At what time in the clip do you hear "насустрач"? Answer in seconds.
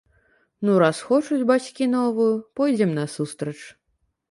2.99-3.57